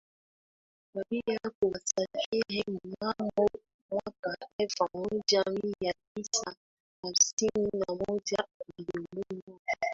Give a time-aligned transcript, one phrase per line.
[0.93, 3.49] wa bia kwa wasafiri Mnamo
[3.91, 6.55] mwaka elfu moja mia tisa
[7.03, 8.45] hamsini na moja
[8.79, 9.59] alimuoa